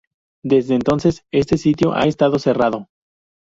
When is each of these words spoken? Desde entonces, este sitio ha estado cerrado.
Desde 0.41 0.73
entonces, 0.73 1.27
este 1.31 1.59
sitio 1.59 1.93
ha 1.93 2.07
estado 2.07 2.39
cerrado. 2.39 2.87